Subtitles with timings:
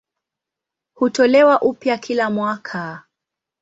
[0.93, 3.03] Hutolewa upya kila mwaka.